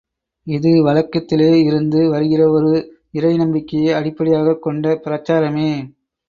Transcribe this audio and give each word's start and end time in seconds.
இது 0.47 0.83
வழக்கத்திலே 0.83 1.63
இருந்து 1.63 2.09
வருகிற 2.09 2.49
ஒரு 2.49 2.71
இறை 3.11 3.37
நம்பிக்கையை 3.37 3.93
அடிப்படையாகக் 3.93 4.61
கொண்ட 4.61 4.99
பிரசாரமே. 5.03 5.69